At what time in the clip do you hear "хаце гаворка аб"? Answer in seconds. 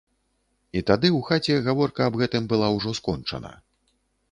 1.27-2.19